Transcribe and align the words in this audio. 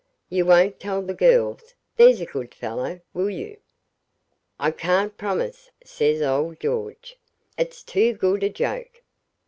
You 0.31 0.45
won't 0.47 0.79
tell 0.79 1.03
the 1.03 1.13
girls, 1.13 1.75
there's 1.95 2.21
a 2.21 2.25
good 2.25 2.55
fellow, 2.55 3.01
will 3.13 3.29
you?' 3.29 3.57
'I 4.59 4.71
can't 4.71 5.15
promise,' 5.15 5.69
says 5.85 6.23
old 6.23 6.59
George; 6.59 7.19
'it's 7.55 7.83
too 7.83 8.13
good 8.15 8.41
a 8.41 8.49
joke.' 8.49 9.03